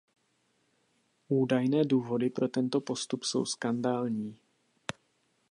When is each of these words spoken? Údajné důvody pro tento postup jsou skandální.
Údajné 1.29 1.83
důvody 1.85 2.29
pro 2.29 2.47
tento 2.47 2.81
postup 2.81 3.23
jsou 3.23 3.45
skandální. 3.45 4.37